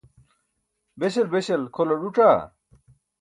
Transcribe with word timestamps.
beśal 0.99 1.27
beśal 1.33 1.61
kʰolar 1.75 1.99
ẓuc̣aa? 2.05 2.39